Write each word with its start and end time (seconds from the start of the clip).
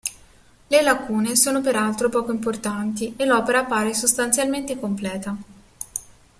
Le 0.65 0.81
lacune 0.81 1.35
sono 1.35 1.61
peraltro 1.61 2.09
poco 2.09 2.31
importanti 2.31 3.13
e 3.17 3.23
l'opera 3.25 3.59
appare 3.59 3.93
sostanzialmente 3.93 4.79
completa. 4.79 5.37